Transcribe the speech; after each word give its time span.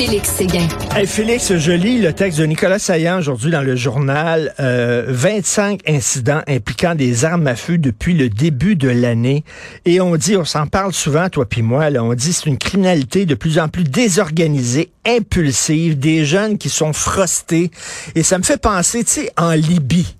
Félix 0.00 0.30
Séguin. 0.30 0.66
Hey 0.96 1.06
Félix, 1.06 1.54
je 1.54 1.72
lis 1.72 1.98
le 1.98 2.14
texte 2.14 2.38
de 2.38 2.46
Nicolas 2.46 2.78
Saillant 2.78 3.18
aujourd'hui 3.18 3.50
dans 3.50 3.60
le 3.60 3.76
journal. 3.76 4.54
Euh, 4.58 5.04
25 5.08 5.82
incidents 5.86 6.40
impliquant 6.48 6.94
des 6.94 7.26
armes 7.26 7.46
à 7.46 7.54
feu 7.54 7.76
depuis 7.76 8.14
le 8.14 8.30
début 8.30 8.76
de 8.76 8.88
l'année. 8.88 9.44
Et 9.84 10.00
on 10.00 10.16
dit, 10.16 10.38
on 10.38 10.46
s'en 10.46 10.66
parle 10.66 10.94
souvent, 10.94 11.28
toi 11.28 11.44
puis 11.44 11.60
moi, 11.60 11.90
là, 11.90 12.02
on 12.02 12.14
dit 12.14 12.32
c'est 12.32 12.46
une 12.46 12.56
criminalité 12.56 13.26
de 13.26 13.34
plus 13.34 13.58
en 13.58 13.68
plus 13.68 13.84
désorganisée, 13.84 14.90
impulsive, 15.06 15.98
des 15.98 16.24
jeunes 16.24 16.56
qui 16.56 16.70
sont 16.70 16.94
frostés. 16.94 17.70
Et 18.14 18.22
ça 18.22 18.38
me 18.38 18.42
fait 18.42 18.58
penser, 18.58 19.04
tu 19.04 19.10
sais, 19.10 19.30
en 19.36 19.52
Libye. 19.52 20.16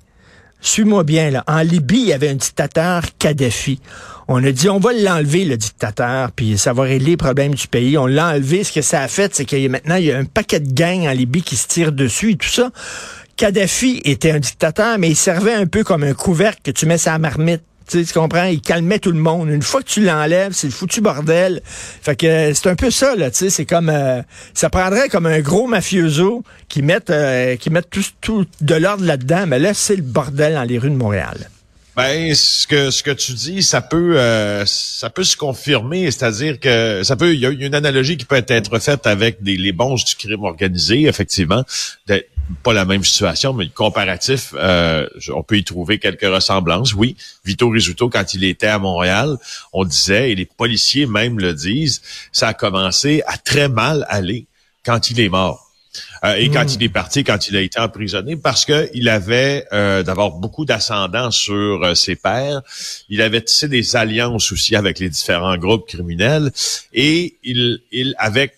Suis-moi 0.61 1.05
bien, 1.05 1.31
là. 1.31 1.45
En 1.47 1.61
Libye, 1.61 2.01
il 2.01 2.09
y 2.09 2.13
avait 2.13 2.29
un 2.29 2.35
dictateur, 2.35 3.03
Kadhafi. 3.19 3.81
On 4.29 4.45
a 4.45 4.53
dit, 4.53 4.69
on 4.69 4.79
va 4.79 4.93
l'enlever, 4.93 5.45
le 5.45 5.57
dictateur, 5.57 6.31
puis 6.33 6.57
ça 6.59 6.73
va 6.73 6.85
régler 6.85 7.13
les 7.13 7.17
problèmes 7.17 7.55
du 7.55 7.67
pays. 7.67 7.97
On 7.99 8.07
l'a 8.07 8.29
enlevé. 8.29 8.63
Ce 8.63 8.73
que 8.73 8.83
ça 8.83 9.01
a 9.01 9.09
fait, 9.09 9.35
c'est 9.35 9.45
que 9.45 9.69
maintenant, 9.69 9.97
il 9.97 10.05
y 10.05 10.13
a 10.13 10.19
un 10.19 10.25
paquet 10.25 10.61
de 10.61 10.73
gangs 10.73 11.09
en 11.09 11.13
Libye 11.13 11.43
qui 11.43 11.57
se 11.57 11.67
tirent 11.67 11.93
dessus 11.93 12.33
et 12.33 12.37
tout 12.37 12.49
ça. 12.49 12.71
Kadhafi 13.37 14.03
était 14.05 14.33
un 14.33 14.39
dictateur, 14.39 14.99
mais 14.99 15.09
il 15.09 15.17
servait 15.17 15.55
un 15.55 15.67
peu 15.67 15.83
comme 15.83 16.03
un 16.03 16.13
couvercle 16.13 16.61
que 16.63 16.71
tu 16.71 16.87
mets 16.87 16.99
sa 16.99 17.19
marmite. 17.19 17.63
Tu, 17.91 18.05
comprends? 18.15 18.45
Il 18.45 18.61
calmait 18.61 19.01
tout 19.01 19.11
le 19.11 19.19
monde. 19.19 19.49
Une 19.49 19.63
fois 19.63 19.83
que 19.83 19.89
tu 19.89 20.01
l'enlèves, 20.01 20.53
c'est 20.53 20.69
le 20.69 20.73
foutu 20.73 21.01
bordel. 21.01 21.61
Fait 21.65 22.15
que 22.15 22.27
euh, 22.27 22.55
c'est 22.55 22.69
un 22.69 22.77
peu 22.77 22.91
ça, 22.91 23.17
là. 23.17 23.31
Tu 23.31 23.39
sais, 23.39 23.51
c'est 23.51 23.65
comme 23.65 23.89
euh, 23.89 24.23
ça 24.55 24.71
prendrait 24.71 25.09
comme 25.09 25.27
un 25.27 25.41
gros 25.41 25.67
mafioso 25.67 26.45
qui 26.69 26.83
mette 26.83 27.11
euh, 27.11 27.57
qui 27.57 27.69
mette 27.71 27.91
tout, 27.91 28.05
tout 28.21 28.47
de 28.61 28.75
l'ordre 28.77 29.05
là-dedans. 29.05 29.47
Mais 29.49 29.59
là, 29.59 29.75
c'est 29.75 29.97
le 29.97 30.03
bordel 30.03 30.55
dans 30.55 30.63
les 30.63 30.79
rues 30.79 30.91
de 30.91 30.95
Montréal. 30.95 31.51
Ben, 31.97 32.33
ce 32.33 32.69
que 32.69 32.93
ce 32.93 33.03
que 33.03 33.11
tu 33.11 33.33
dis, 33.33 33.63
ça 33.65 33.81
peut 33.81 34.17
ça 34.65 35.11
peut 35.11 35.25
se 35.25 35.37
confirmer, 35.37 36.09
c'est-à-dire 36.11 36.61
que 36.61 37.03
ça 37.03 37.17
peut 37.17 37.35
il 37.35 37.41
y 37.41 37.47
a 37.47 37.51
une 37.51 37.75
analogie 37.75 38.17
qui 38.17 38.25
peut 38.25 38.43
être 38.47 38.79
faite 38.79 39.09
avec 39.09 39.39
les 39.43 39.73
bons 39.73 39.97
du 39.97 40.15
crime 40.15 40.45
organisé, 40.45 41.07
effectivement, 41.07 41.65
pas 42.63 42.73
la 42.73 42.85
même 42.85 43.05
situation, 43.05 43.53
mais 43.53 43.65
le 43.65 43.71
comparatif, 43.71 44.55
euh, 44.57 45.07
on 45.35 45.43
peut 45.43 45.59
y 45.59 45.65
trouver 45.65 45.99
quelques 45.99 46.23
ressemblances. 46.23 46.95
Oui, 46.95 47.17
Vito 47.45 47.69
Rizzuto, 47.69 48.09
quand 48.09 48.35
il 48.35 48.45
était 48.45 48.67
à 48.67 48.79
Montréal, 48.79 49.37
on 49.73 49.85
disait, 49.85 50.31
et 50.31 50.35
les 50.35 50.47
policiers 50.47 51.07
même 51.07 51.39
le 51.39 51.55
disent, 51.55 52.03
ça 52.33 52.49
a 52.49 52.55
commencé 52.55 53.23
à 53.27 53.39
très 53.39 53.69
mal 53.69 54.07
aller 54.09 54.47
quand 54.85 55.11
il 55.11 55.21
est 55.21 55.29
mort. 55.29 55.71
Euh, 56.25 56.35
et 56.35 56.51
quand 56.51 56.73
il 56.73 56.83
est 56.83 56.89
parti, 56.89 57.25
quand 57.25 57.49
il 57.49 57.57
a 57.57 57.61
été 57.61 57.81
emprisonné, 57.81 58.37
parce 58.37 58.65
que 58.65 58.89
il 58.95 59.09
avait 59.09 59.67
euh, 59.73 60.03
d'abord 60.05 60.39
beaucoup 60.39 60.65
d'ascendants 60.65 61.33
sur 61.33 61.83
euh, 61.83 61.95
ses 61.95 62.15
pairs. 62.15 62.63
Il 63.09 63.23
avait 63.23 63.43
tissé 63.43 63.67
des 63.67 63.97
alliances 63.97 64.53
aussi 64.53 64.77
avec 64.77 65.01
les 65.01 65.09
différents 65.09 65.57
groupes 65.57 65.89
criminels 65.89 66.53
et 66.93 67.39
il, 67.43 67.81
il 67.91 68.15
avec 68.19 68.55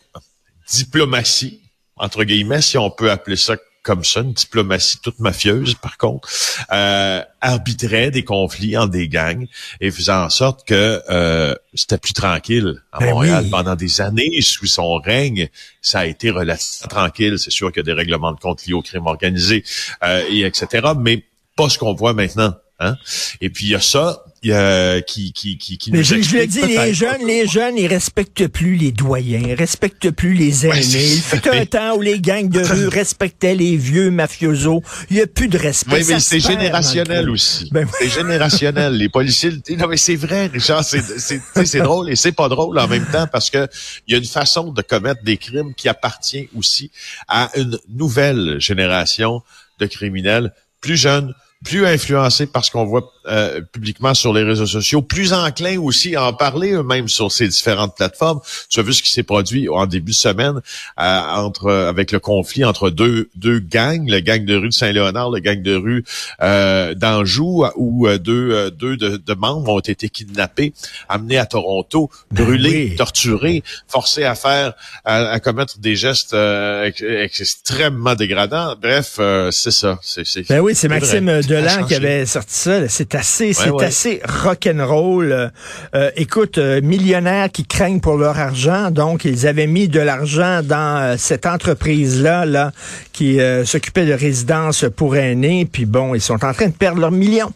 diplomatie 0.70 1.63
entre 2.03 2.25
guillemets, 2.25 2.63
si 2.63 2.77
on 2.79 2.91
peut 2.91 3.11
appeler 3.11 3.37
ça 3.37 3.57
comme 3.83 4.05
ça, 4.05 4.20
une 4.20 4.33
diplomatie 4.33 4.98
toute 5.02 5.19
mafieuse, 5.19 5.75
par 5.75 5.98
contre, 5.98 6.28
euh, 6.72 7.22
arbitrait 7.41 8.11
des 8.11 8.24
conflits 8.24 8.77
en 8.77 8.86
des 8.86 9.08
gangs 9.08 9.47
et 9.80 9.91
faisait 9.91 10.12
en 10.12 10.30
sorte 10.30 10.66
que 10.66 11.02
euh, 11.11 11.55
c'était 11.74 11.98
plus 11.98 12.12
tranquille 12.12 12.83
à 12.92 13.00
Ben 13.00 13.11
Montréal. 13.11 13.42
oui. 13.44 13.50
Pendant 13.50 13.74
des 13.74 14.00
années, 14.00 14.41
sous 14.41 14.66
son 14.66 14.94
règne, 14.98 15.48
ça 15.80 16.00
a 16.00 16.06
été 16.06 16.30
relativement 16.30 16.89
tranquille. 16.89 17.39
C'est 17.39 17.50
sûr 17.50 17.72
qu'il 17.72 17.78
y 17.78 17.80
a 17.80 17.84
des 17.84 17.92
règlements 17.92 18.33
de 18.33 18.39
compte 18.39 18.64
liés 18.66 18.74
au 18.74 18.83
crime 18.83 19.06
organisé 19.06 19.64
euh, 20.05 20.22
et 20.30 20.42
etc., 20.42 20.92
mais 20.96 21.24
pas 21.56 21.69
ce 21.69 21.78
qu'on 21.78 21.94
voit 21.94 22.14
maintenant. 22.14 22.55
Hein? 22.83 22.97
Et 23.41 23.51
puis 23.51 23.67
il 23.67 23.70
y 23.70 23.75
a 23.75 23.81
ça 23.81 24.25
a, 24.51 25.01
qui, 25.03 25.33
qui, 25.33 25.57
qui, 25.57 25.79
qui 25.79 25.93
Mais 25.93 25.98
nous 25.98 26.05
je, 26.05 26.20
je 26.20 26.37
le 26.37 26.47
dis, 26.48 26.63
les 26.63 26.93
jeunes, 26.95 27.25
les 27.27 27.47
jeunes, 27.47 27.79
ils 27.79 27.87
respectent 27.87 28.48
plus 28.48 28.75
les 28.75 28.91
doyens, 28.91 29.41
ils 29.41 29.55
respectent 29.55 30.11
plus 30.11 30.35
les 30.35 30.67
aînés. 30.67 30.83
c'est- 30.83 31.15
Il 31.15 31.20
fut 31.23 31.48
un 31.48 31.65
temps 31.65 31.97
où 31.97 32.01
les 32.01 32.20
gangs 32.20 32.48
de 32.48 32.61
rue 32.61 32.89
respectaient 32.89 33.55
les 33.55 33.77
vieux 33.77 34.11
mafiosos. 34.11 34.83
Il 35.11 35.17
n'y 35.17 35.23
a 35.23 35.29
plus 35.29 35.47
de 35.47 35.59
respect. 35.59 35.98
Oui, 35.98 36.05
mais 36.09 36.19
c'est 36.19 36.41
générationnel 36.41 37.31
aussi. 37.31 37.69
Ben 37.70 37.85
oui. 37.85 37.93
C'est 38.01 38.09
générationnel. 38.09 38.95
Les 38.95 39.09
policiers, 39.09 39.53
non 39.79 39.87
mais 39.87 39.97
c'est 39.97 40.17
vrai, 40.17 40.47
Richard, 40.49 40.83
c'est 40.85 41.79
drôle 41.79 42.11
et 42.11 42.17
c'est 42.17 42.33
pas 42.33 42.49
drôle 42.49 42.79
en 42.81 42.89
même 42.89 43.07
temps 43.07 43.29
parce 43.31 43.49
que 43.49 43.69
il 44.09 44.13
y 44.13 44.14
a 44.17 44.19
une 44.19 44.25
façon 44.25 44.73
de 44.73 44.83
commettre 44.83 45.23
des 45.23 45.37
crimes 45.37 45.73
qui 45.75 45.89
appartient 45.89 46.49
aussi 46.57 46.91
à 47.29 47.51
une 47.57 47.79
nouvelle 47.89 48.57
génération 48.59 49.43
de 49.79 49.87
criminels 49.87 50.53
plus 50.81 50.97
jeunes, 50.97 51.33
plus 51.64 51.86
influencés 51.86 52.46
par 52.46 52.64
ce 52.64 52.70
qu'on 52.70 52.84
voit 52.84 53.12
euh, 53.27 53.61
publiquement 53.61 54.14
sur 54.14 54.33
les 54.33 54.42
réseaux 54.42 54.67
sociaux, 54.67 55.00
plus 55.00 55.33
enclins 55.33 55.78
aussi 55.78 56.17
à 56.17 56.24
en 56.24 56.33
parler 56.33 56.73
eux-mêmes 56.73 57.08
sur 57.08 57.30
ces 57.30 57.46
différentes 57.46 57.95
plateformes. 57.96 58.40
Tu 58.68 58.80
as 58.80 58.83
vu 58.83 58.92
ce 58.92 59.02
qui 59.02 59.11
s'est 59.11 59.23
produit 59.23 59.68
en 59.68 59.86
début 59.86 60.11
de 60.12 60.17
semaine 60.17 60.61
euh, 61.01 61.20
entre 61.20 61.70
avec 61.70 62.11
le 62.11 62.18
conflit 62.18 62.64
entre 62.64 62.90
deux 62.90 63.28
deux 63.36 63.61
gangs, 63.61 64.08
le 64.11 64.18
gang 64.20 64.45
de 64.45 64.56
rue 64.56 64.68
de 64.70 64.74
Saint-Léonard, 64.74 65.30
le 65.30 65.39
gang 65.40 65.62
de 65.62 65.74
rue 65.77 66.05
euh, 66.42 66.95
d'Anjou, 66.95 67.64
où 67.77 68.08
euh, 68.08 68.18
deux 68.18 68.51
euh, 68.52 68.70
deux 68.70 68.96
de, 68.96 69.17
de 69.18 69.34
membres 69.34 69.72
ont 69.72 69.78
été 69.80 70.08
kidnappés, 70.08 70.72
amenés 71.08 71.39
à 71.39 71.46
Toronto, 71.46 72.11
Ben 72.33 72.45
brûlés, 72.45 72.89
oui. 72.90 72.96
torturés, 72.96 73.62
forcés 73.86 74.24
à 74.24 74.34
faire 74.34 74.72
à, 75.05 75.30
à 75.30 75.39
commettre 75.39 75.78
des 75.78 75.95
gestes 75.95 76.34
euh, 76.34 76.86
ex- 76.86 77.02
extrêmement 77.02 78.14
dégradants. 78.17 78.74
Bref, 78.80 79.17
euh, 79.20 79.51
c'est 79.52 79.70
ça. 79.70 79.98
C'est 80.02 80.27
c'est 80.27 80.48
Ben 80.48 80.61
oui, 80.61 80.74
c'est 80.74 80.89
Maxime 80.89 81.40
Delan 81.52 81.85
qui 81.85 81.95
avait 81.95 82.27
sorti 82.27 82.55
ça. 82.55 82.89
C'est 82.89 83.14
assez, 83.14 83.52
c'est 83.52 83.70
ouais. 83.70 83.85
assez 83.85 84.20
rock'n'roll. 84.24 85.33
Euh, 85.33 85.48
euh, 85.95 86.11
écoute, 86.17 86.58
euh, 86.58 86.80
millionnaires 86.83 87.51
qui 87.51 87.64
craignent 87.64 88.01
pour 88.01 88.17
leur 88.17 88.39
argent, 88.39 88.90
donc 88.90 89.24
ils 89.24 89.46
avaient 89.46 89.67
mis 89.67 89.89
de 89.89 90.01
l'argent 90.01 90.63
dans 90.63 91.02
euh, 91.02 91.14
cette 91.18 91.46
entreprise-là, 91.46 92.46
là, 92.46 92.73
qui 93.13 93.40
euh, 93.40 93.64
s'occupait 93.64 94.07
de 94.07 94.13
résidences 94.13 94.85
pour 94.96 95.17
aînés. 95.17 95.67
Puis 95.70 95.85
bon, 95.86 96.14
ils 96.14 96.20
sont 96.20 96.45
en 96.45 96.52
train 96.52 96.67
de 96.67 96.73
perdre 96.73 97.01
leurs 97.01 97.13
millions. 97.13 97.52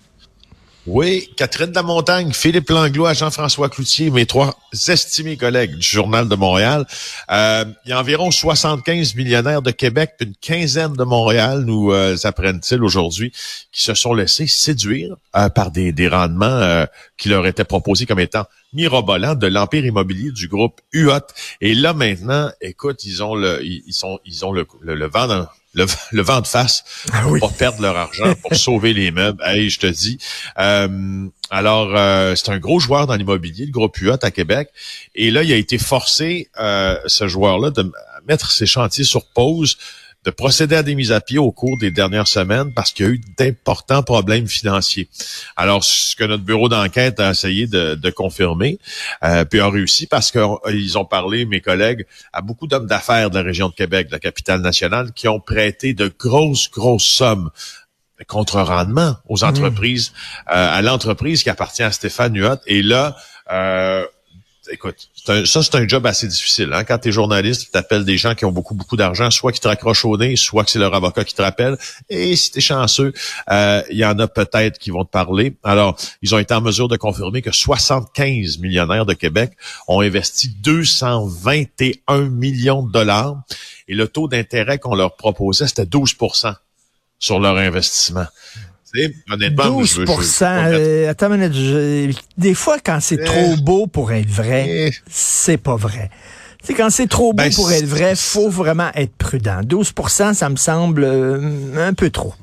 Oui, 0.87 1.31
Catherine 1.37 1.73
Montagne, 1.83 2.33
Philippe 2.33 2.71
Langlois, 2.71 3.13
Jean-François 3.13 3.69
Cloutier, 3.69 4.11
mes 4.11 4.25
trois 4.25 4.57
estimés 4.87 5.37
collègues 5.37 5.75
du 5.75 5.87
Journal 5.87 6.29
de 6.29 6.37
Montréal. 6.37 6.87
Euh, 7.29 7.65
il 7.85 7.91
y 7.91 7.93
a 7.93 7.99
environ 7.99 8.31
75 8.31 9.17
millionnaires 9.17 9.63
de 9.63 9.73
Québec, 9.73 10.13
une 10.21 10.37
quinzaine 10.37 10.93
de 10.93 11.03
Montréal, 11.03 11.65
nous 11.67 11.91
euh, 11.91 12.17
apprennent-ils 12.23 12.81
aujourd'hui, 12.85 13.33
qui 13.73 13.83
se 13.83 13.95
sont 13.95 14.15
laissés 14.15 14.47
séduire 14.47 15.17
euh, 15.35 15.49
par 15.49 15.73
des, 15.73 15.91
des 15.91 16.07
rendements 16.07 16.47
euh, 16.47 16.87
qui 17.17 17.31
leur 17.31 17.49
étaient 17.49 17.65
proposés 17.65 18.07
comme 18.07 18.21
étant 18.21 18.45
mirobolants 18.73 19.35
de 19.35 19.49
l'empire 19.49 19.85
immobilier 19.85 20.31
du 20.31 20.47
groupe 20.47 20.81
UOT. 20.93 21.27
Et 21.61 21.75
là 21.75 21.95
maintenant, 21.95 22.49
écoute, 22.61 23.05
ils 23.05 23.25
ont 23.25 23.35
le, 23.35 23.61
ils 23.65 23.93
sont, 23.93 24.21
ils 24.25 24.45
ont 24.45 24.53
le, 24.53 24.65
le, 24.83 24.95
le 24.95 25.09
vent 25.09 25.27
dans 25.27 25.49
le, 25.77 25.87
le 26.11 26.23
vent 26.23 26.41
de 26.41 26.47
face 26.47 26.85
Ah 27.13 27.23
pour 27.23 27.33
oui. 27.33 27.41
pas 27.41 27.49
perdre 27.51 27.81
leur 27.81 27.97
argent, 27.97 28.35
pour 28.43 28.55
sauver 28.57 28.93
les 28.93 29.11
meubles. 29.13 29.41
Hey, 29.45 29.71
je 29.71 29.79
te 29.79 29.87
dis. 29.87 30.19
Euh, 30.59 31.29
alors, 31.51 31.95
euh, 31.95 32.35
c'est 32.35 32.51
un 32.51 32.59
gros 32.59 32.81
joueur 32.81 33.07
dans 33.07 33.15
l'immobilier, 33.15 33.67
le 33.67 33.71
groupe 33.73 33.97
UOT 34.01 34.19
à 34.23 34.31
Québec. 34.31 34.71
Et 35.15 35.31
là, 35.31 35.43
il 35.45 35.53
a 35.53 35.57
été 35.57 35.79
forcé, 35.79 36.49
euh, 36.59 36.97
ce 37.07 37.29
joueur-là, 37.29 37.71
de 37.71 37.93
mettre 38.27 38.51
ses 38.51 38.67
chantiers 38.67 39.05
sur 39.05 39.27
pause, 39.27 39.77
de 40.27 40.33
procéder 40.33 40.75
à 40.75 40.83
des 40.83 40.97
mises 40.97 41.13
à 41.13 41.21
pied 41.21 41.39
au 41.39 41.53
cours 41.53 41.79
des 41.79 41.93
dernières 41.93 42.27
semaines 42.27 42.75
parce 42.75 42.93
qu'il 42.93 43.07
y 43.07 43.09
a 43.09 43.13
eu 43.13 43.21
d'importants 43.39 44.03
problèmes 44.03 44.49
financiers. 44.49 45.09
Alors, 45.55 45.85
ce 45.85 46.17
que 46.17 46.25
notre 46.25 46.43
bureau 46.43 46.69
d'enquête 46.69 47.21
a 47.21 47.31
essayé 47.31 47.69
de, 47.69 47.95
de 47.95 48.11
confirmer, 48.11 48.81
euh, 49.23 49.45
puis 49.45 49.61
a 49.61 49.71
réussi 49.71 50.09
parce 50.09 50.33
qu'ils 50.33 50.99
ont 50.99 51.05
parlé, 51.05 51.47
mes 51.47 51.61
collègues, 51.61 52.07
à 52.33 52.43
beaucoup 52.43 52.67
d'hommes 52.67 52.89
d'affaires 52.89 53.31
de 53.31 53.37
la 53.37 53.45
région 53.45 53.69
de 53.69 53.75
Québec, 53.75 54.09
de 54.09 54.13
la 54.13 54.19
capitale 54.19 54.61
nationale, 54.63 55.13
qui 55.13 55.29
ont 55.29 55.39
prêté 55.39 55.95
de 55.95 56.13
grosses, 56.19 56.71
grosses 56.73 57.07
sommes 57.07 57.51
contre 58.27 58.61
rendement 58.61 59.15
aux 59.29 59.45
entreprises, 59.45 60.13
euh, 60.49 60.79
à 60.79 60.83
l'entreprise 60.83 61.45
qui 61.45 61.51
appartient 61.51 61.85
à 61.85 61.93
Stéphane 61.93 62.37
Huot. 62.37 62.59
Et 62.67 62.83
là, 62.83 63.15
euh, 63.53 64.05
écoute, 64.71 65.11
ça, 65.15 65.63
c'est 65.63 65.75
un 65.75 65.87
job 65.87 66.07
assez 66.07 66.27
difficile. 66.27 66.73
Hein? 66.73 66.85
Quand 66.85 66.99
tu 66.99 67.09
es 67.09 67.13
journaliste, 67.13 67.71
tu 67.73 68.05
des 68.05 68.17
gens 68.17 68.35
qui 68.35 68.45
ont 68.45 68.53
beaucoup, 68.53 68.75
beaucoup 68.75 68.97
d'argent, 68.97 69.31
soit 69.31 69.53
qui 69.53 69.61
te 69.61 69.69
raccrochent 69.69 70.05
au 70.05 70.17
nez, 70.17 70.37
soit 70.37 70.65
que 70.65 70.71
c'est 70.71 70.79
leur 70.79 70.95
avocat 70.95 71.25
qui 71.25 71.35
te 71.35 71.43
rappelle. 71.43 71.77
Et 72.09 72.37
si 72.37 72.51
tu 72.51 72.61
chanceux, 72.61 73.13
euh, 73.51 73.83
il 73.91 73.99
y 73.99 74.05
en 74.05 74.19
a 74.19 74.29
peut-être 74.29 74.79
qui 74.79 74.91
vont 74.91 75.05
te 75.05 75.11
parler. 75.11 75.57
Alors, 75.63 75.97
ils 76.23 76.35
ont 76.35 76.39
été 76.39 76.55
en 76.55 76.61
mesure 76.61 76.89
de 76.89 76.97
confirmer 76.97 77.43
que 77.43 77.53
75 77.53 78.59
millionnaires 78.59 79.07
de 79.07 79.15
Québec 79.15 79.53
ont 79.89 80.01
investi 80.01 80.49
221 80.49 82.21
millions 82.29 82.83
de 82.83 82.93
dollars. 82.93 83.43
Et 83.89 83.95
le 83.95 84.09
taux 84.09 84.29
d'intérêt 84.29 84.79
qu'on 84.79 84.95
leur 84.95 85.17
proposait, 85.17 85.67
c'était 85.67 85.85
12% 85.85 86.55
sur 87.19 87.41
leur 87.41 87.57
investissement. 87.57 88.27
Tu 88.97 89.03
sais, 89.03 89.15
honnêtement, 89.31 89.65
moi, 89.73 89.83
12 89.83 89.95
je 89.95 90.01
veux- 90.01 90.07
euh, 90.73 91.11
Attends 91.11 91.33
une 91.33 91.41
minute. 91.41 91.55
je- 91.55 92.13
des 92.39 92.55
fois, 92.55 92.79
quand 92.85 92.99
c'est 93.01 93.19
Eh. 93.21 93.25
trop 93.25 93.57
beau 93.59 93.87
pour 93.87 94.13
être 94.13 94.29
vrai, 94.31 94.67
Eh. 94.69 94.93
c'est 95.11 95.59
pas 95.59 95.77
vrai. 95.77 96.11
C'est 96.63 96.75
quand 96.75 96.91
c'est 96.91 97.07
trop 97.09 97.33
beau 97.33 97.45
ben, 97.45 97.53
pour 97.55 97.71
être 97.71 97.85
vrai, 97.87 98.15
faut 98.17 98.49
vraiment 98.51 98.91
être 98.95 99.15
prudent. 99.17 99.61
12% 99.63 100.35
ça 100.35 100.49
me 100.49 100.57
semble 100.57 101.05
euh, 101.05 101.41
un 101.89 101.95
peu 101.95 102.11
trop. 102.11 102.35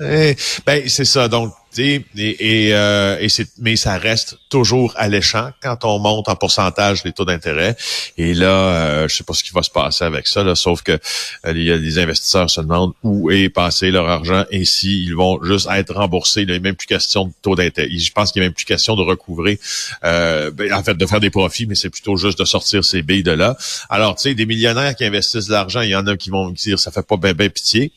Eh, 0.00 0.36
ben 0.66 0.82
c'est 0.88 1.04
ça. 1.04 1.28
Donc 1.28 1.52
et, 1.78 2.04
et, 2.16 2.74
euh, 2.74 3.16
et 3.20 3.28
c'est, 3.28 3.48
mais 3.58 3.76
ça 3.76 3.96
reste 3.96 4.36
toujours 4.48 4.92
alléchant 4.96 5.50
quand 5.62 5.84
on 5.84 5.98
monte 5.98 6.28
en 6.28 6.36
pourcentage 6.36 7.04
les 7.04 7.12
taux 7.12 7.24
d'intérêt. 7.24 7.76
Et 8.18 8.34
là, 8.34 8.46
euh, 8.46 9.08
je 9.08 9.16
sais 9.16 9.24
pas 9.24 9.32
ce 9.32 9.42
qui 9.42 9.52
va 9.52 9.62
se 9.62 9.70
passer 9.70 10.04
avec 10.04 10.26
ça, 10.26 10.44
là, 10.44 10.54
sauf 10.54 10.82
que 10.82 10.98
euh, 11.46 11.52
des 11.52 11.98
investisseurs 11.98 12.50
se 12.50 12.60
demandent 12.60 12.92
où 13.02 13.30
est 13.30 13.48
passé 13.48 13.90
leur 13.90 14.08
argent 14.08 14.44
et 14.50 14.64
s'ils 14.64 15.14
vont 15.14 15.42
juste 15.42 15.68
être 15.70 15.94
remboursés. 15.94 16.42
Il 16.42 16.48
n'y 16.48 16.54
a 16.54 16.58
même 16.58 16.74
plus 16.74 16.86
question 16.86 17.26
de 17.26 17.32
taux 17.40 17.54
d'intérêt. 17.54 17.88
Je 17.90 18.12
pense 18.12 18.32
qu'il 18.32 18.40
n'y 18.40 18.46
a 18.46 18.48
même 18.48 18.54
plus 18.54 18.66
question 18.66 18.94
de 18.94 19.02
recouvrer, 19.02 19.58
euh, 20.04 20.50
ben, 20.50 20.72
en 20.72 20.82
fait, 20.82 20.94
de 20.94 21.06
faire 21.06 21.20
des 21.20 21.30
profits, 21.30 21.66
mais 21.66 21.74
c'est 21.74 21.90
plutôt 21.90 22.16
juste 22.16 22.38
de 22.38 22.44
sortir 22.44 22.84
ces 22.84 23.02
billes 23.02 23.22
de 23.22 23.32
là. 23.32 23.56
Alors, 23.88 24.16
tu 24.16 24.22
sais, 24.22 24.34
des 24.34 24.46
millionnaires 24.46 24.94
qui 24.94 25.04
investissent 25.04 25.46
de 25.46 25.52
l'argent, 25.52 25.80
il 25.80 25.90
y 25.90 25.96
en 25.96 26.06
a 26.06 26.16
qui 26.16 26.30
vont 26.30 26.50
dire 26.50 26.78
ça 26.78 26.90
fait 26.90 27.06
pas 27.06 27.16
bien 27.16 27.32
ben 27.32 27.48
pitié. 27.48 27.92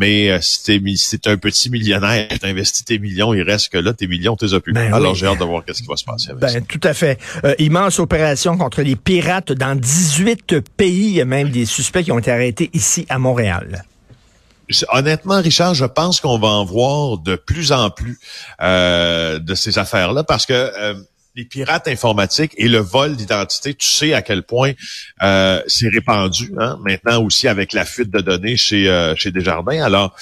Mais 0.00 0.30
euh, 0.30 0.38
si 0.40 0.62
t'es 1.18 1.28
un 1.28 1.36
petit 1.36 1.68
millionnaire, 1.68 2.26
t'as 2.40 2.48
investi 2.48 2.84
tes 2.84 2.98
millions, 2.98 3.34
il 3.34 3.42
reste 3.42 3.68
que 3.68 3.76
là, 3.76 3.92
tes 3.92 4.06
millions, 4.06 4.34
t'es 4.34 4.46
plus. 4.60 4.72
Ben 4.72 4.94
Alors 4.94 5.14
j'ai 5.14 5.26
hâte 5.26 5.38
de 5.38 5.44
voir 5.44 5.62
qu'est-ce 5.62 5.82
qui 5.82 5.88
va 5.88 5.96
se 5.96 6.04
passer 6.04 6.30
avec 6.30 6.40
ben, 6.40 6.64
Tout 6.64 6.80
à 6.82 6.94
fait. 6.94 7.20
Euh, 7.44 7.54
immense 7.58 7.98
opération 7.98 8.56
contre 8.56 8.80
les 8.80 8.96
pirates 8.96 9.52
dans 9.52 9.78
18 9.78 10.60
pays. 10.78 11.08
Il 11.08 11.16
y 11.16 11.20
a 11.20 11.26
même 11.26 11.50
des 11.50 11.66
suspects 11.66 12.02
qui 12.02 12.12
ont 12.12 12.18
été 12.18 12.32
arrêtés 12.32 12.70
ici 12.72 13.04
à 13.10 13.18
Montréal. 13.18 13.84
Honnêtement, 14.90 15.40
Richard, 15.42 15.74
je 15.74 15.84
pense 15.84 16.20
qu'on 16.20 16.38
va 16.38 16.48
en 16.48 16.64
voir 16.64 17.18
de 17.18 17.36
plus 17.36 17.72
en 17.72 17.90
plus 17.90 18.18
euh, 18.62 19.38
de 19.38 19.54
ces 19.54 19.78
affaires-là 19.78 20.24
parce 20.24 20.46
que 20.46 20.52
euh, 20.54 20.94
les 21.36 21.44
pirates 21.44 21.86
informatiques 21.88 22.52
et 22.56 22.68
le 22.68 22.78
vol 22.78 23.16
d'identité, 23.16 23.74
tu 23.74 23.88
sais 23.88 24.14
à 24.14 24.22
quel 24.22 24.42
point 24.42 24.72
euh, 25.22 25.62
c'est 25.66 25.88
répandu. 25.88 26.52
Hein? 26.58 26.78
Maintenant 26.84 27.22
aussi 27.22 27.46
avec 27.46 27.72
la 27.72 27.84
fuite 27.84 28.10
de 28.10 28.20
données 28.20 28.56
chez, 28.56 28.88
euh, 28.88 29.14
chez 29.16 29.30
Desjardins. 29.30 29.82
Alors, 29.82 30.14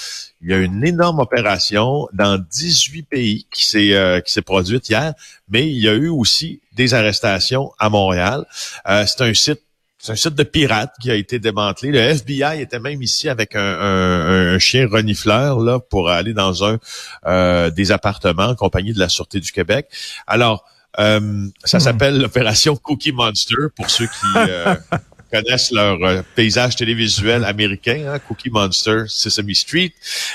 il 0.42 0.50
y 0.50 0.54
a 0.54 0.58
une 0.58 0.84
énorme 0.84 1.18
opération 1.18 2.08
dans 2.12 2.38
18 2.38 3.02
pays 3.04 3.46
qui 3.52 3.66
s'est 3.66 3.94
euh, 3.94 4.20
qui 4.20 4.32
s'est 4.32 4.42
produite 4.42 4.88
hier, 4.88 5.14
mais 5.48 5.66
il 5.68 5.78
y 5.78 5.88
a 5.88 5.94
eu 5.94 6.08
aussi 6.08 6.60
des 6.72 6.94
arrestations 6.94 7.72
à 7.78 7.88
Montréal. 7.88 8.44
c'est 8.84 9.22
un 9.22 9.34
site 9.34 9.62
c'est 10.00 10.12
un 10.12 10.16
site 10.16 10.36
de 10.36 10.44
pirates 10.44 10.94
qui 11.00 11.10
a 11.10 11.16
été 11.16 11.40
démantelé. 11.40 11.90
Le 11.90 11.98
FBI 11.98 12.60
était 12.60 12.78
même 12.78 13.02
ici 13.02 13.28
avec 13.28 13.56
un, 13.56 13.60
un, 13.60 14.58
chien 14.60 14.86
renifleur 14.86 15.58
là 15.58 15.80
pour 15.80 16.08
aller 16.08 16.34
dans 16.34 16.62
un 16.64 17.70
des 17.70 17.90
appartements 17.90 18.46
en 18.46 18.54
compagnie 18.54 18.92
de 18.92 19.00
la 19.00 19.08
Sûreté 19.08 19.40
du 19.40 19.50
Québec. 19.50 19.88
Alors, 20.28 20.64
euh, 20.98 21.48
ça 21.64 21.78
hmm. 21.78 21.80
s'appelle 21.80 22.20
l'opération 22.20 22.76
Cookie 22.76 23.12
Monster 23.12 23.54
pour 23.76 23.88
ceux 23.88 24.06
qui 24.06 24.26
euh, 24.36 24.74
connaissent 25.32 25.70
leur 25.70 26.02
euh, 26.02 26.22
paysage 26.34 26.76
télévisuel 26.76 27.44
américain, 27.44 28.04
hein, 28.08 28.18
Cookie 28.18 28.50
Monster, 28.50 29.04
Sesame 29.06 29.54
Street. 29.54 29.92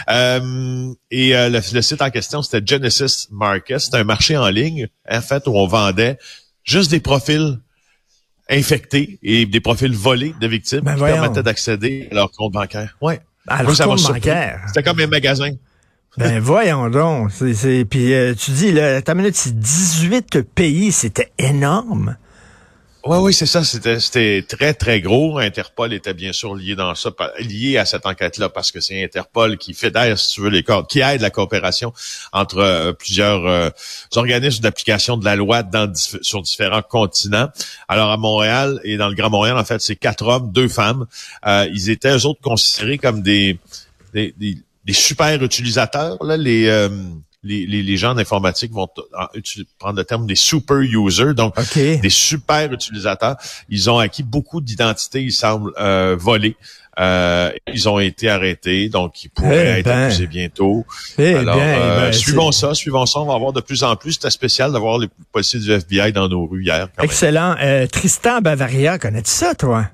et 0.09 1.33
le, 1.33 1.81
site 1.81 2.01
en 2.01 2.09
question, 2.09 2.41
c'était 2.41 2.65
Genesis 2.65 3.27
Market. 3.31 3.79
C'était 3.79 3.97
un 3.97 4.03
marché 4.03 4.37
en 4.37 4.49
ligne, 4.49 4.87
en 5.09 5.21
fait, 5.21 5.47
où 5.47 5.55
on 5.55 5.67
vendait 5.67 6.17
juste 6.63 6.91
des 6.91 7.01
profils 7.01 7.59
infectés 8.49 9.19
et 9.23 9.45
des 9.45 9.59
profils 9.59 9.93
volés 9.93 10.33
de 10.39 10.47
victimes 10.47 10.81
ben 10.81 10.95
qui 10.95 11.01
permettaient 11.01 11.43
d'accéder 11.43 12.07
à 12.11 12.15
leur 12.15 12.31
compte 12.31 12.53
bancaire. 12.53 12.95
Ouais. 13.01 13.19
À 13.47 13.63
leur 13.63 13.77
compte 13.77 14.03
bancaire. 14.03 14.61
C'était 14.67 14.83
comme 14.83 14.99
un 14.99 15.07
magasin. 15.07 15.51
Ben 16.15 16.39
voyons 16.39 16.89
donc. 16.91 17.31
Puis 17.31 18.13
euh, 18.13 18.35
tu 18.35 18.51
dis, 18.51 18.71
là, 18.71 19.01
ta 19.01 19.15
minute, 19.15 19.35
c'est 19.35 19.57
18 19.57 20.43
pays, 20.43 20.91
c'était 20.91 21.31
énorme. 21.39 22.17
Oui, 23.05 23.17
oui, 23.17 23.33
c'est 23.33 23.47
ça. 23.47 23.63
C'était, 23.63 24.43
très, 24.43 24.75
très 24.75 25.01
gros. 25.01 25.39
Interpol 25.39 25.91
était 25.91 26.13
bien 26.13 26.31
sûr 26.31 26.55
lié 26.55 26.75
dans 26.75 26.93
ça, 26.95 27.09
lié 27.39 27.77
à 27.77 27.85
cette 27.85 28.05
enquête-là, 28.05 28.47
parce 28.47 28.71
que 28.71 28.79
c'est 28.79 29.03
Interpol 29.03 29.57
qui 29.57 29.73
fédère, 29.73 30.17
si 30.17 30.35
tu 30.35 30.41
veux, 30.41 30.49
les 30.49 30.63
corps, 30.63 30.87
qui 30.87 31.01
aide 31.01 31.19
la 31.19 31.31
coopération 31.31 31.93
entre 32.31 32.59
euh, 32.59 32.93
plusieurs 32.93 33.45
euh, 33.45 33.69
organismes 34.15 34.61
d'application 34.61 35.17
de 35.17 35.25
la 35.25 35.35
loi 35.35 35.63
dans, 35.63 35.91
sur 35.95 36.43
différents 36.43 36.83
continents. 36.83 37.49
Alors 37.89 38.11
à 38.11 38.17
Montréal 38.17 38.79
et 38.83 38.97
dans 38.97 39.09
le 39.09 39.15
Grand 39.15 39.31
Montréal, 39.31 39.57
en 39.57 39.65
fait, 39.65 39.81
c'est 39.81 39.97
quatre 39.97 40.25
hommes, 40.27 40.51
deux 40.51 40.69
femmes. 40.69 41.07
ils 41.45 41.89
étaient 41.89 42.15
eux 42.15 42.25
autres 42.25 42.41
considérés 42.41 42.99
comme 42.99 43.21
des, 43.21 43.57
des 44.13 44.63
les 44.85 44.93
super 44.93 45.41
utilisateurs, 45.41 46.23
là, 46.23 46.37
les, 46.37 46.67
euh, 46.67 46.89
les, 47.43 47.65
les, 47.65 47.97
gens 47.97 48.15
d'informatique 48.15 48.71
vont 48.71 48.87
prendre 49.79 49.97
le 49.97 50.03
terme 50.03 50.25
des 50.25 50.35
super 50.35 50.77
users, 50.79 51.33
donc 51.33 51.55
des 51.75 52.09
super 52.09 52.71
utilisateurs. 52.71 53.35
Ils 53.69 53.89
ont 53.89 53.99
acquis 53.99 54.23
beaucoup 54.23 54.61
d'identités, 54.61 55.21
ils 55.21 55.31
semblent 55.31 55.73
euh, 55.79 56.15
voler. 56.17 56.55
Euh, 56.99 57.51
ils 57.73 57.89
ont 57.89 57.97
été 57.99 58.29
arrêtés, 58.29 58.87
donc 58.87 59.23
ils 59.23 59.29
pourraient 59.29 59.77
eh 59.77 59.79
être 59.79 59.85
ben. 59.85 60.03
accusés 60.03 60.27
bientôt. 60.27 60.85
Eh 61.17 61.33
Alors, 61.33 61.57
euh, 61.59 62.01
ben, 62.01 62.13
suivons 62.13 62.51
ça, 62.51 62.75
suivons 62.75 63.07
ça. 63.07 63.19
On 63.19 63.25
va 63.25 63.33
avoir 63.33 63.51
de 63.51 63.61
plus 63.61 63.83
en 63.83 63.95
plus. 63.95 64.13
C'était 64.13 64.29
spécial 64.29 64.71
d'avoir 64.71 64.99
les 64.99 65.07
policiers 65.31 65.59
du 65.59 65.71
FBI 65.71 66.13
dans 66.13 66.29
nos 66.29 66.45
rues 66.45 66.63
hier. 66.63 66.89
Excellent. 67.01 67.55
Tristan 67.91 68.41
Bavaria, 68.41 68.99
connais-tu 68.99 69.31
ça, 69.31 69.55
toi? 69.55 69.87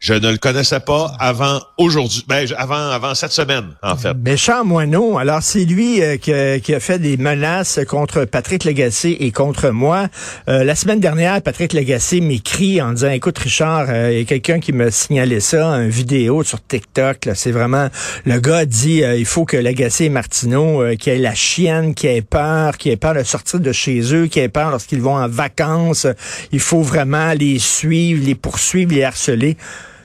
Je 0.00 0.14
ne 0.14 0.30
le 0.30 0.38
connaissais 0.38 0.80
pas 0.80 1.12
avant 1.18 1.60
aujourd'hui, 1.76 2.24
ben, 2.26 2.46
avant 2.56 2.88
avant 2.88 3.14
cette 3.14 3.32
semaine 3.32 3.66
en 3.82 3.98
fait. 3.98 4.14
Méchant 4.14 4.64
moineau. 4.64 5.18
Alors 5.18 5.42
c'est 5.42 5.66
lui 5.66 6.02
euh, 6.02 6.16
qui, 6.16 6.32
a, 6.32 6.80
fait 6.80 6.98
des 6.98 7.18
menaces 7.18 7.80
contre 7.86 8.24
Patrick 8.24 8.64
Lagacé 8.64 9.14
et 9.20 9.30
contre 9.30 9.68
moi. 9.68 10.08
Euh, 10.48 10.64
la 10.64 10.74
semaine 10.74 11.00
dernière, 11.00 11.42
Patrick 11.42 11.74
Lagacé 11.74 12.22
m'écrit 12.22 12.80
en 12.80 12.94
disant 12.94 13.10
"Écoute 13.10 13.36
Richard, 13.36 13.88
euh, 13.90 14.10
il 14.10 14.18
y 14.20 14.22
a 14.22 14.24
quelqu'un 14.24 14.58
qui 14.58 14.72
me 14.72 14.88
signalait 14.90 15.38
ça, 15.38 15.66
une 15.66 15.90
vidéo 15.90 16.44
sur 16.44 16.66
TikTok. 16.66 17.28
C'est 17.34 17.52
vraiment 17.52 17.90
le 18.24 18.40
gars 18.40 18.64
dit 18.64 19.02
il 19.02 19.26
faut 19.26 19.44
que 19.44 19.58
Lagacé 19.58 20.06
et 20.06 20.08
Martineau 20.08 20.82
qui 20.98 21.10
aient 21.10 21.18
la 21.18 21.34
chienne, 21.34 21.94
qui 21.94 22.06
ait 22.06 22.22
peur, 22.22 22.78
qui 22.78 22.88
ait 22.88 22.96
peur 22.96 23.12
de 23.12 23.22
sortir 23.22 23.60
de 23.60 23.72
chez 23.72 24.00
eux, 24.14 24.28
qui 24.28 24.40
ait 24.40 24.48
peur 24.48 24.70
lorsqu'ils 24.70 25.02
vont 25.02 25.16
en 25.16 25.28
vacances. 25.28 26.06
Il 26.52 26.60
faut 26.60 26.80
vraiment 26.80 27.34
les 27.34 27.58
suivre, 27.58 28.24
les 28.24 28.34
poursuivre, 28.34 28.94
les 28.94 29.04
harceler." 29.04 29.58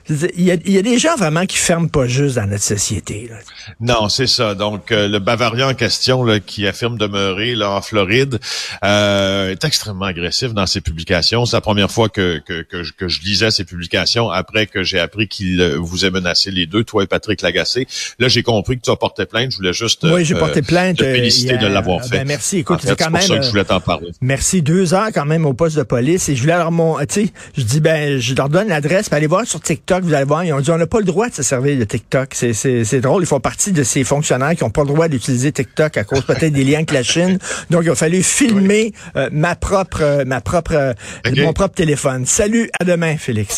Il 0.07 0.43
y, 0.43 0.51
a, 0.51 0.55
il 0.65 0.71
y, 0.71 0.77
a, 0.77 0.83
des 0.83 0.99
gens 0.99 1.15
vraiment 1.15 1.47
qui 1.47 1.57
ferment 1.57 1.87
pas 1.87 2.05
juste 2.05 2.35
dans 2.35 2.45
notre 2.45 2.63
société. 2.63 3.27
Là. 3.27 3.37
Non, 3.79 4.07
c'est 4.07 4.27
ça. 4.27 4.53
Donc, 4.53 4.91
euh, 4.91 5.07
le 5.07 5.17
Bavaria 5.17 5.67
en 5.67 5.73
question, 5.73 6.23
là, 6.23 6.39
qui 6.39 6.67
affirme 6.67 6.97
demeurer 6.99 7.55
là, 7.55 7.71
en 7.71 7.81
Floride, 7.81 8.39
euh, 8.83 9.49
est 9.49 9.63
extrêmement 9.65 10.05
agressif 10.05 10.53
dans 10.53 10.67
ses 10.67 10.81
publications. 10.81 11.45
C'est 11.45 11.57
la 11.57 11.61
première 11.61 11.89
fois 11.89 12.09
que, 12.09 12.39
que, 12.45 12.61
que, 12.61 12.83
je, 12.83 12.93
que 12.93 13.07
je 13.07 13.21
lisais 13.21 13.49
ses 13.49 13.65
publications 13.65 14.29
après 14.29 14.67
que 14.67 14.83
j'ai 14.83 14.99
appris 14.99 15.27
qu'il 15.27 15.59
euh, 15.59 15.75
vous 15.79 16.05
a 16.05 16.12
menacé 16.12 16.51
les 16.51 16.67
deux, 16.67 16.83
toi 16.83 17.03
et 17.03 17.07
Patrick 17.07 17.41
Lagacé. 17.41 17.88
Là, 18.19 18.27
j'ai 18.27 18.43
compris 18.43 18.77
que 18.77 18.83
tu 18.83 18.91
as 18.91 18.95
porté 18.95 19.25
plainte. 19.25 19.51
Je 19.51 19.57
voulais 19.57 19.74
juste 19.74 20.03
oui, 20.03 20.24
j'ai 20.24 20.35
porté 20.35 20.62
plainte, 20.62 20.97
te 20.97 21.03
féliciter 21.03 21.57
de 21.57 21.65
l'avoir 21.65 22.01
ben, 22.01 22.19
fait. 22.19 22.25
merci. 22.25 22.59
Écoute, 22.59 22.81
c'est 22.83 22.97
quand 22.97 23.09
même. 23.09 23.24
ça 23.24 23.38
que 23.38 23.43
je 23.43 23.50
voulais 23.50 23.65
t'en 23.65 23.79
parler. 23.79 24.12
Merci. 24.21 24.62
Deux 24.62 24.93
heures 24.93 25.09
quand 25.12 25.25
même 25.25 25.47
au 25.47 25.53
poste 25.53 25.77
de 25.77 25.83
police. 25.83 26.29
Et 26.29 26.35
je 26.35 26.41
voulais 26.41 26.57
leur 26.57 26.71
mon, 26.71 27.00
tu 27.00 27.05
sais, 27.09 27.33
je 27.57 27.63
dis 27.63 27.79
ben, 27.79 28.19
je 28.19 28.35
leur 28.35 28.50
donne 28.50 28.67
l'adresse, 28.67 29.09
pour 29.09 29.17
aller 29.17 29.27
voir 29.27 29.47
sur 29.47 29.59
TikTok 29.59 29.94
vous 30.03 30.13
allez 30.13 30.25
voir, 30.25 30.43
ils 30.43 30.53
ont 30.53 30.59
dit 30.59 30.71
on 30.71 30.77
n'a 30.77 30.87
pas 30.87 30.99
le 30.99 31.05
droit 31.05 31.29
de 31.29 31.33
se 31.33 31.43
servir 31.43 31.77
de 31.77 31.83
TikTok. 31.83 32.33
C'est 32.33 33.01
drôle, 33.01 33.23
ils 33.23 33.27
font 33.27 33.39
partie 33.39 33.71
de 33.71 33.83
ces 33.83 34.03
fonctionnaires 34.03 34.55
qui 34.55 34.63
n'ont 34.63 34.69
pas 34.69 34.81
le 34.81 34.89
droit 34.89 35.07
d'utiliser 35.07 35.51
TikTok 35.51 35.97
à 35.97 36.03
cause 36.03 36.21
peut-être 36.21 36.53
des 36.53 36.63
liens 36.63 36.77
avec 36.77 36.91
la 36.91 37.03
Chine. 37.03 37.39
Donc 37.69 37.83
il 37.85 37.89
a 37.89 37.95
fallu 37.95 38.23
filmer 38.23 38.93
euh, 39.15 39.29
ma 39.31 39.55
propre, 39.55 40.01
euh, 40.01 40.25
ma 40.25 40.41
propre, 40.41 40.73
euh, 40.73 40.93
mon 41.37 41.53
propre 41.53 41.75
téléphone. 41.75 42.25
Salut, 42.25 42.69
à 42.79 42.83
demain, 42.83 43.17
Félix. 43.17 43.53